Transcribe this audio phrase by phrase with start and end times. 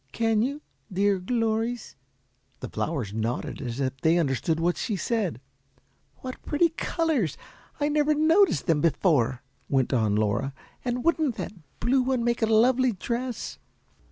[0.13, 0.61] Can you,
[0.91, 1.95] dear glories?"
[2.59, 5.39] The flowers nodded, as if they understood what she said.
[6.21, 7.37] "What pretty colors!
[7.79, 12.41] I never half noticed them before," went on Laura, "and wouldn't that blue one make
[12.41, 13.59] a lovely dress?"